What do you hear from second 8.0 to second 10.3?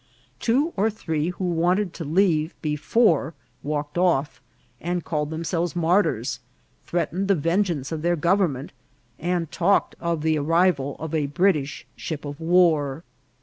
their government, and talked of